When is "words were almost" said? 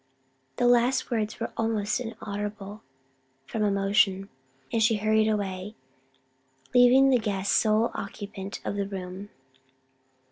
1.11-1.99